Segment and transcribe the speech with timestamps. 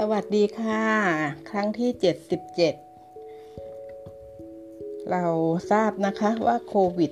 [0.00, 0.84] สวัสดีค่ะ
[1.50, 1.90] ครั้งที่
[3.10, 5.24] 77 เรา
[5.70, 7.10] ทราบนะคะว่าโควิด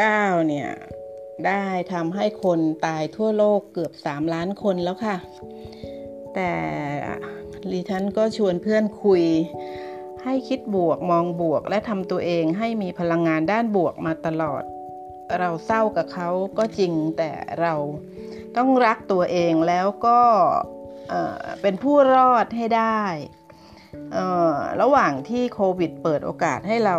[0.00, 0.68] -19 เนี่ย
[1.46, 5.16] ได้ทำให้คนตายทั่วโลกเกือบ 3 ล้านคนแล้วค่ะ
[6.34, 6.52] แต่
[7.70, 9.24] ลีทันก็ชวนเพื่อนคุย
[10.24, 14.62] ให้คิดบวกมองบวกและทำตัวเองให้มีพลังงานด้านบวกมาตลอด
[15.38, 16.28] เราเศร้ากับเขา
[16.58, 17.74] ก็จริงแต่เรา
[18.56, 20.20] ต้องรักตัวเองแล้วก็
[21.62, 23.02] เป็นผู้รอดให้ได้
[24.82, 26.96] ระหว่างที่โควิดเปิดโอกาสให้เรา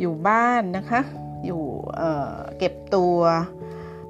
[0.00, 1.00] อยู่บ้านนะคะ
[1.46, 1.62] อยู่
[2.58, 3.18] เก็บตัว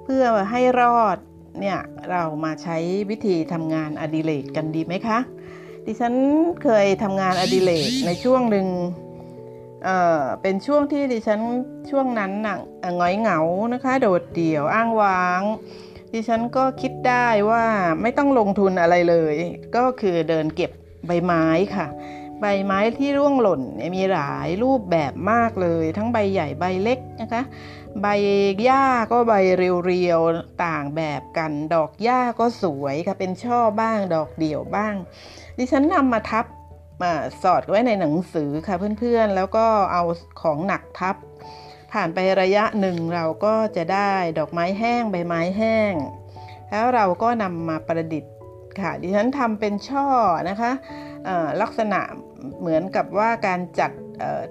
[0.04, 1.16] เพื่อให้รอด
[1.60, 1.78] เนี่ย
[2.10, 2.76] เรามาใช้
[3.10, 5.18] วิธีทำงานอดิเรกกันดีไหมคะ
[5.86, 6.14] ดิฉัน
[6.62, 8.66] เคยทำงานอดิเรกในช่วงหนึ่ง
[9.84, 11.40] เเป็นช่วงที่ดิฉัน
[11.90, 12.56] ช่วงนั้นน่ะ
[12.98, 13.38] ง้อยเหงา
[13.72, 15.42] นะคะ โดดเดี่ยวอ้างว้าง
[16.16, 17.64] ดิฉันก็คิดได้ว่า
[18.02, 19.36] ไม่ต้องลงทุนอะไรเลย
[19.76, 20.70] ก็คือเดินเก็บ
[21.06, 21.44] ใบไม้
[21.76, 21.86] ค่ะ
[22.40, 23.62] ใบไม้ที่ร่วงหล่น
[23.96, 27.42] มีหลายรูปแบบมากเลย ทั้งใบใหญ่ใบเล็กนะคะ
[28.02, 28.06] ใบ
[28.64, 34.94] หญ้าก็ใบเรียวๆต่างแบบกัน ดอกหญ้าก็สวยค่ะเป็นช่อบ้างดอกเดี่ยวบ้าง
[35.58, 36.44] ดิฉันนำมาทับ
[37.02, 40.02] มาสอดไว้ในหนังสือค่ะเพื่อนๆ แล้วก็เอา
[40.42, 41.16] ของหนักทับ
[41.94, 45.92] ผ่านไประยะหนึ่งเราก็จะได้ดอกไม้แห้งใบไม้แห้ง
[46.70, 48.34] แล้วเราก็นำมาประดิษฐ์
[48.80, 50.06] ค่ะ ดิฉันทำเป็นช่อ
[50.48, 50.70] นะคะ
[51.62, 52.00] ลักษณะ
[52.60, 53.90] เหมือนกับว่าการจัด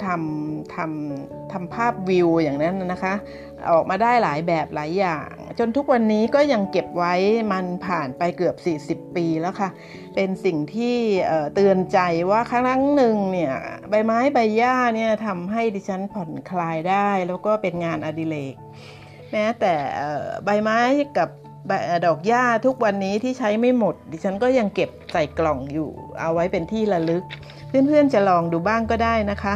[0.06, 3.14] ทำทำทำภาพวิวอย่างนั้นนะคะ
[3.70, 7.14] ออกมาได้หลายแบบหลายอย่าง จนทุกวันนี้ก็ยังเก็บไว้
[7.52, 8.56] มันผ่านไปเกือบ
[9.00, 9.70] 40 ปีแล้วค่ะ
[10.16, 10.98] เป็นสิ่งที่
[11.56, 12.00] เตือนใจ
[12.32, 13.54] ว่าครั้งหนึ่งเนี่ย
[13.90, 18.56] ใบไม้ใบหญ้าเนี่ยทำให้ดิฉันผ่อนคลายได้ แล้วก็เป็นงานอดิเรก
[19.32, 19.74] แม้แต่
[20.46, 20.80] ใบไม้
[21.18, 21.30] กับ
[22.06, 27.24] ดอกหญ้าทุกวันนี้ที่ใช้ไม่หมด ดิฉันก็ยังเก็บใส่กล่องอยู่ เอาไว้เป็นที่ระลึก
[27.68, 29.56] เพื่อนๆจะลองดูบ้างก็ได้นะคะ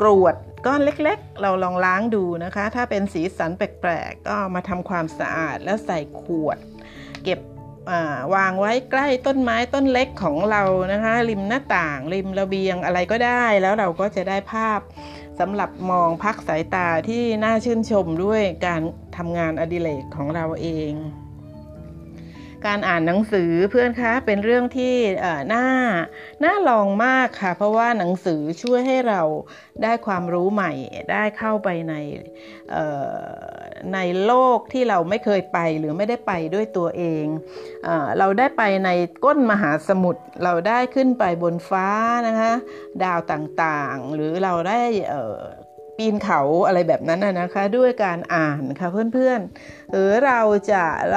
[0.00, 0.34] กรวด
[0.66, 6.58] ก้อนเล็กๆ เราลองล้างดูนะคะ ถ้าเป็นสีสันแปลกๆ ก็มาทำความสะอาดแล้วใส่ขวด
[7.24, 7.40] เก็บ
[8.34, 10.62] วางไว้ใกล้ต้นไม้ต้นเล็กของเรา
[10.92, 14.80] นะคะ ริมหน้าต่าง ริมระเบียงอะไรก็ได้ แล้วเราก็จะได้ภาพ
[15.40, 18.80] สำหรับมองพักสายตาที่น่าชื่นชมด้วยการ
[19.16, 20.92] ทำงานอดิเรกของเราเอง
[22.66, 24.94] การอ่านหนังสือเพื่อนคะเป็นเรื่องที่
[25.54, 25.66] น่า
[26.44, 29.22] น่าลองมากค่ะ เพราะว่าหนังสือช่วยให้เรา
[29.82, 30.72] ได้ความรู้ใหม่
[31.12, 31.94] ได้เข้าไปใน
[33.94, 37.24] ในโลกที่เราไม่เคยไปหรือไม่ได้ไปด้วยตัวเอง
[37.84, 37.88] เอ
[38.18, 38.90] เราได้ไปใน
[39.24, 41.88] ก้นมหาสมุทรเราได้ขึ้นไปบนฟ้า
[42.28, 42.52] นะคะ
[43.04, 44.80] ดาวต่างๆ หรือเราได้
[46.00, 50.40] ปีนเขาอะไรแบบนั้นนะคะ ด้วยการอ่านค่ะเพื่อนๆหรือเรา
[50.72, 50.84] จะ
[51.14, 51.16] ล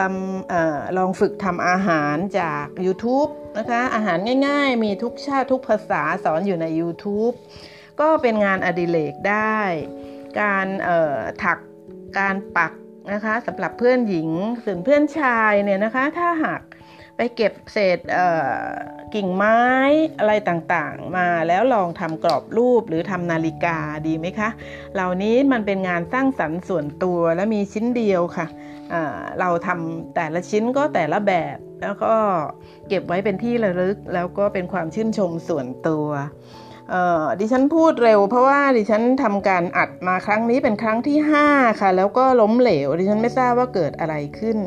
[0.49, 4.17] ำลองฝึกทำอาหารจาก YouTube นะคะอาหาร
[4.47, 7.33] ง่ายๆ มีทุกชาติทุกภาษาสอนอยู่ใน YouTube
[7.99, 9.59] ก็เป็นงานอดิเรกได้
[10.41, 10.67] การ
[11.43, 11.57] ถัก
[12.19, 12.71] การปัก
[13.13, 14.29] นะคะสำหรับเพื่อนหญิง
[14.63, 16.61] ส่วนเพื่อนชายเนี่ยนะคะ ถ้าหาก
[17.17, 17.99] ไปเก็บเศษ
[19.13, 19.59] กิ่งไม้
[20.19, 24.49] อะไรต่างๆ มาแล้วลองทำกรอบรูปหรือทำนาฬิกาดีไหมคะ
[24.93, 28.47] เหล่านี้มันเป็นงานสร้างสรรค์ส่วนตัวและมีชิ้นเดียวค่ะ
[29.39, 32.13] เราทำแต่ละชิ้นก็แต่ละแบบ แล้วก็
[32.87, 36.07] เก็บไว้เป็นที่ระลึก แล้วก็เป็นความชื่นชมส่วนตัว
[37.39, 41.17] ดิฉันพูดเร็วเพราะว่าดิฉันทำการอัดมาครั้งนี้เป็นครั้งที่
[41.49, 44.57] 5 ค่ะ แล้วก็ล้มเหลว ดิฉันไม่ทราบว่าเกิดอะไรขึ้น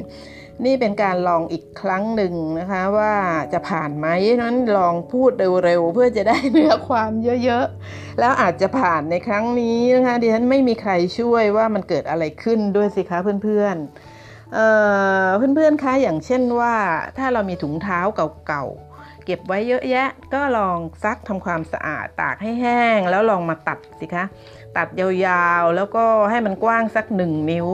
[0.64, 3.14] นี่เป็นการลองอีกครั้งหนึ่งนะคะว่า
[3.52, 4.06] จะผ่านไหม
[4.42, 5.30] นั้นลองพูด
[5.64, 7.12] เร็วๆเพื่อจะได้เนื้อความ
[7.44, 16.74] เยอะๆ แล้วอาจจะผ่านในครั้งนี้นะคะดิฉันไม่มีใครช่วยว่ามันเกิดอะไรขึ้นด้วยสิคะเพื่อนๆเเพื่อนๆคะอย่างเช่นว่า
[17.18, 18.00] ถ้าเรามีถุงเท้า
[18.46, 24.24] เก่าๆเก็บไว้เยอะแยะ ก็ลองซักทำความสะอาดตากให้แห้ง แล้วลองมาตัดสิคะ
[24.76, 27.68] ตัดยาวๆ แล้วก็ให้มันกว้างสักหนึ่งนิ้ว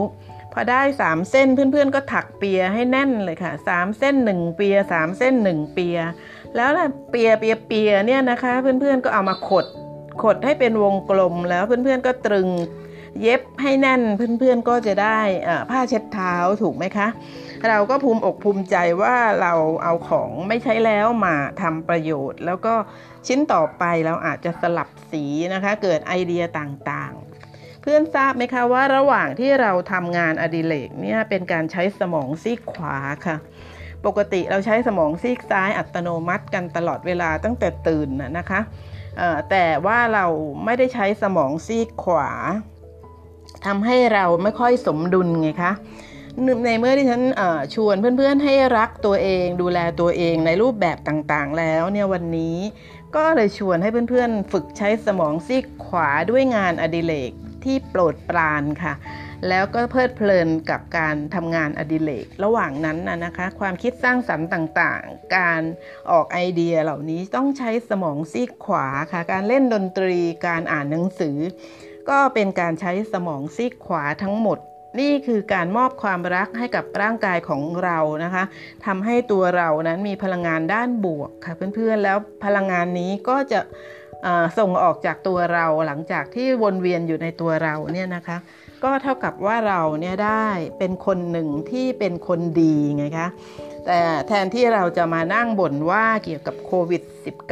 [0.53, 5.97] พอได้สามเส้นเพื่อนๆก็ถักเปียให้แน่นเลยค่ะสามเส้นหนึ่งเปียสามเส้นหนึ่งเปีย
[6.55, 6.69] แล้ว
[7.09, 9.65] เปียเปียเปียเนี่ยนะคะ เพื่อนๆก็เอามาขด
[10.23, 12.49] ขดให้เป็นวงกลมแล้วเพื่อนๆก็ตรึง
[13.21, 15.19] เย็บให้แน่นเพื่อนๆก็จะได้
[15.69, 17.07] ผ้าเช็ดเท้าถูกไหมคะ
[17.67, 19.53] เราก็ภูมิอกภูมิใจว่าเรา
[19.83, 22.73] เอาของไม่ใช้แล้วมาทำประโยชน์ แล้วก็
[23.27, 25.23] ชิ้นต่อไปเราอาจจะสลับสี
[25.53, 27.32] นะคะ เกิดไอเดียต่างๆ
[27.85, 33.35] เพื่อนทราบไหมคะว่าระหว่างที่เราทำงานอดิเรกเนี่ยเป็นการใช้สมองซีกขวาค่ะ
[34.05, 38.61] ปกติเราใช้สมองซีกซ้ายอัตโนมัติกันตลอดเวลาตั้งแต่ตื่นนะคะ
[39.49, 40.25] แต่ว่าเรา
[40.65, 42.29] ไม่ได้ใช้สมองซีกขวา
[43.65, 45.73] ทำให้เราไม่ค่อยสมดุลไงคะ
[46.65, 47.23] ในเมื่อที่ฉัน
[47.75, 52.57] ชวนเพื่อนๆให้รักตัวเองดูแลตัวเองในรูปแบบต่างๆ แล้วเนี่ยวันนี้
[53.15, 57.33] ก็เลยชวนให้เพื่อนๆ ฝึกใช้สมองซีกขวาด้วยงานอดิเรก
[57.65, 58.93] ที่โปรดปรานค่ะ
[59.49, 65.61] แล้วก็เพลิดเพลินกับการทำงานอดิเรกระหว่างนั้นนะนะคะ ความคิดสร้างสรรค์ต่างๆ การ
[66.11, 71.37] ออกไอเดียเหล่านี้ต้องใช้สมองซีกขวาค่ะ การเล่นดนตรีการอ่านหนังสือ
[72.09, 74.59] ก็เป็นการใช้สมองซีกขวาทั้งหมด
[74.99, 78.43] นี่คือการมอบความรักให้กับร่างกายของเรานะคะ
[78.85, 83.59] ทำให้ตัวเรานั้นมีพลังงานด้านบวกค่ะเพื่อนๆ แล้วพลังงานนี้ก็จะ
[84.59, 88.37] ส่งออกจากตัวเราหลังจากที่วนเวียนอยู่ในตัวเราเนี่ยนะคะ
[88.83, 90.47] ก็เท่ากับว่าเราเนี่ยได้
[90.79, 93.27] เป็นคนหนึ่งที่เป็นคนดีไงคะ
[93.85, 97.03] แต่แทนที่เราจะมานั่งบ่นว่าเกี่ยวกับโควิด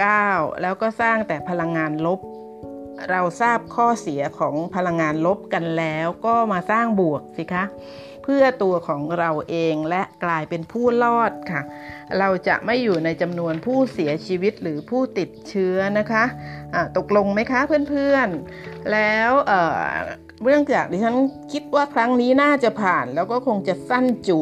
[0.06, 2.20] -19 แล้วก็สร้างแต่พลังงานลบ
[3.10, 7.64] เราทราบข้อเสียของพลังงานลบกันแล้ว ก็มาสร้างบวกสิคะ
[8.24, 11.62] เพื่อตัวของเราเองและกลายเป็นผู้รอดค่ะ
[12.20, 19.32] เราจะไม่อยู่ในจำนวนผู้เสียชีวิตหรือผู้ติดเชื้อนะคะะตกลงไหมคะเพื่อนๆ แล้ว
[20.46, 21.16] เรื่องจากดิฉัน
[21.52, 24.40] คิดว่าครั้งนี้น่าจะผ่านแล้วก็คงจะสั้นจู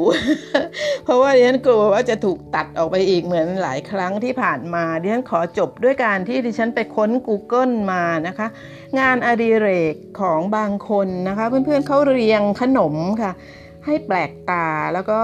[1.06, 8.48] เพราะว่าดิฉันกลัวว่าจะถูกตัดออกไปอีกเหมือนหลายครั้งที่ผ่านมาดิฉันขอจบด้วยการที่ดิฉันไปค้น Google มานะคะ
[9.00, 13.32] งานอดิเรกของบางคนนะคะ เพื่อนๆเขาเรียงขนมค่ะ
[13.86, 15.22] ให้แปลกตาแล้วก็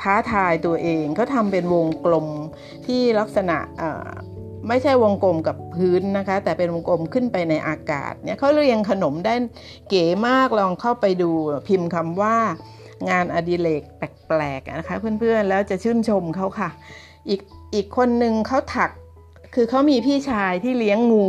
[0.00, 2.28] ท้าทายตัวเองเขาทำเป็นวงกลม
[2.86, 3.58] ที่ลักษณะ
[4.68, 9.34] ไม่ใช่วงกลมกับพื้นนะคะ แต่เป็นวงกลมขึ้นไปในอากาศเนี่ยเขาเรียงขนมได้
[9.88, 11.30] เก๋มากลองเข้าไปดู
[11.68, 12.36] พิมพ์คำว่า
[13.10, 16.70] งานอดิเรกแปลกๆนะคะ เพื่อนๆแล้วจะชื่นชมเขาค่ะ
[17.28, 17.40] อีก
[17.74, 18.90] อีกคนหนึ่งเขาถัก
[19.54, 21.28] คือเขามีพี่ชายที่เลี้ยงงู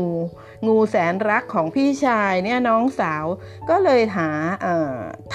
[0.67, 3.25] งูแสนรักของพี่ชายเนี่ยน้องสาว
[3.69, 4.29] ก็เลยหา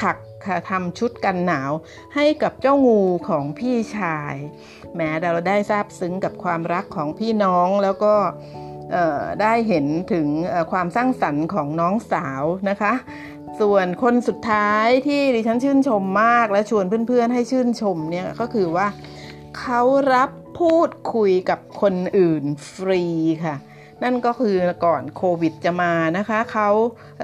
[0.00, 0.17] ถัก
[0.70, 1.70] ทำชุดกันหนาว
[2.14, 4.35] ให้กับเจ้างูของพี่ชาย
[4.96, 8.14] แม้เราได้ทราบซึ้งกับความรักของพี่น้องแล้วก็
[9.43, 10.29] ได้เห็นถึง
[10.73, 12.93] ความสร้างสรรค์ของน้องสาวนะคะ
[13.61, 18.87] ส่วนคนสุดท้ายที่ดิฉันชื่นชมมากและชวนเพื่อนๆให้ชื่นชมเนี่ยก็คือว่า
[19.58, 19.82] เขา
[20.14, 20.31] รับ
[20.61, 23.05] พูดคุยกับคนอื่นฟรี
[23.44, 23.56] ค่ะ
[24.02, 26.69] นั่นก็คือก่อนโควิดจะมานะคะ เขา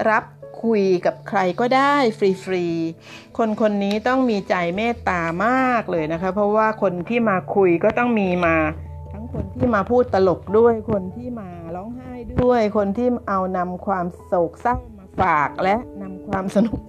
[0.09, 0.23] รับ
[0.65, 8.55] คุยกับใครก็ได้ฟรีๆ คนคนนี้ต้องมีใจเมตตามากเลยนะคะ เพราะว่าคนที่มาคุยก็ต้องมีมา
[9.13, 12.11] ทั้งคนที่มาพูดตลกด้วย คนที่มาร้องไห้
[12.43, 16.79] ด้วย คนที่เอานำความโศกเศร้ามาฝากและนำความสนุก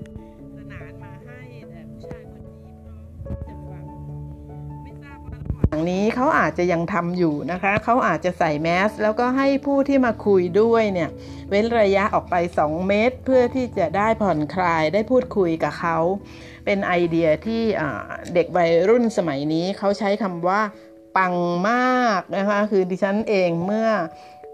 [5.91, 11.11] นี้เขาอาจจะยังทำอยู่นะคะเขาอาจจะใส่แมสแล้วก็ให้ผู้ที่มาคุยด้วยเนี่ย
[11.49, 15.99] เว้นระยะออกไป 2 เมตร เพื่อที่จะได้ผ่อนคลายได้พูดคุยกับเขา
[16.65, 17.63] เป็นไอเดียที่
[18.35, 20.61] เด็กวัยรุ่นสมัยนี้เขาใช้คำว่า
[21.17, 21.35] ปัง
[21.71, 23.89] มากนะคะคือดิฉันเองเมื่อ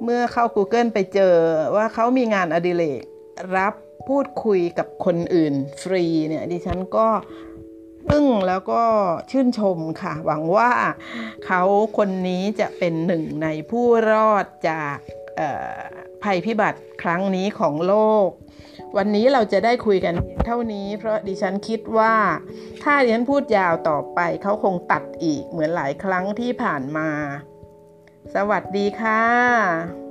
[0.04, 1.34] เมื่อเข้า Google ไปเจอ
[1.76, 3.02] ว่าเขามีงานอดิเรก
[3.56, 3.74] รับ
[4.08, 7.06] พูดคุยกับคนอื่นฟรีเนี่ยดิฉันก็
[8.10, 8.82] อึ้งแล้วก็
[9.30, 10.70] ชื่นชมค่ะ หวังว่า
[11.46, 11.62] เขา
[11.96, 14.96] คนนี้จะเป็นหนึ่งในผู้รอดจาก
[16.22, 17.94] ภัยพิบัติครั้งนี้ของโล
[18.26, 18.28] ก
[18.96, 20.14] วันนี้เราจะได้คุยกัน
[20.46, 22.14] เท่านี้ เพราะดิฉันคิดว่า
[22.82, 27.08] ถ้าดิฉันพูดยาวต่อไปเขาคงตัดอีกเหมือนหลายครั้งที่ผ่านมา
[28.34, 30.01] สวัสดีค่ะ